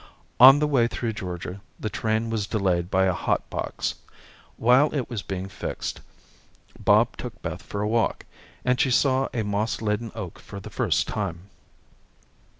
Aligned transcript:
On 0.39 0.57
the 0.57 0.65
way 0.65 0.87
through 0.87 1.13
Georgia, 1.13 1.61
the 1.79 1.87
train 1.91 2.31
was 2.31 2.47
delayed 2.47 2.89
by 2.89 3.05
a 3.05 3.13
hot 3.13 3.47
box. 3.51 3.93
While 4.57 4.91
it 4.95 5.11
was 5.11 5.21
being 5.21 5.47
fixed, 5.47 6.01
Bob 6.79 7.15
took 7.17 7.39
Beth 7.43 7.61
for 7.61 7.81
a 7.81 7.87
walk, 7.87 8.25
and 8.65 8.79
she 8.81 8.89
saw 8.89 9.29
a 9.31 9.43
moss 9.43 9.79
laden 9.79 10.11
oak 10.15 10.39
for 10.39 10.59
the 10.59 10.71
first 10.71 11.07
time. 11.07 11.51